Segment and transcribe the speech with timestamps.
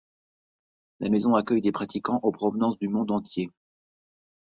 [0.99, 3.51] La maison accueille des pratiquants en provenance du monde entier.